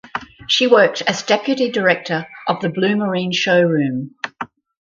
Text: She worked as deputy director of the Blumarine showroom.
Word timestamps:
She 0.47 0.65
worked 0.65 1.03
as 1.03 1.21
deputy 1.21 1.69
director 1.69 2.25
of 2.47 2.59
the 2.59 2.69
Blumarine 2.69 3.31
showroom. 3.33 4.15